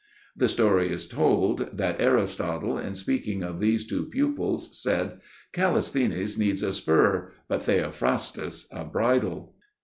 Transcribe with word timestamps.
The 0.35 0.49
story 0.49 0.89
is 0.89 1.07
told 1.07 1.77
that 1.77 2.01
Aristotle, 2.01 2.75
in 2.75 2.95
speaking 2.95 3.43
of 3.43 3.59
these 3.59 3.85
two 3.85 4.07
pupils, 4.07 4.81
said: 4.81 5.19
"Callisthenes 5.53 6.39
needs 6.39 6.63
a 6.63 6.73
spur, 6.73 7.31
but 7.47 7.61
Theophrastus, 7.61 8.67
a 8.71 8.83
bridle." 8.83 9.53